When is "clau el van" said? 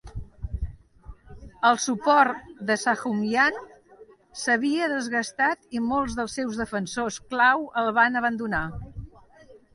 7.35-8.21